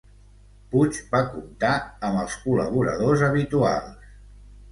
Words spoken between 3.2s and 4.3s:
habituals.